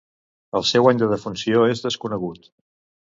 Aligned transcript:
El 0.59 0.63
seu 0.69 0.87
any 0.91 1.01
de 1.01 1.09
defunció 1.11 1.61
és 1.73 1.83
desconegut. 1.85 2.49